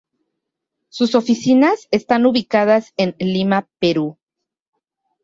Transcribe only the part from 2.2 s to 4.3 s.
ubicadas en Lima, Perú.